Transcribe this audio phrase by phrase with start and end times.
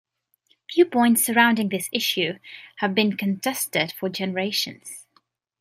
[0.73, 2.39] Viewpoints surrounding this issue
[2.77, 5.05] have been contested for generations.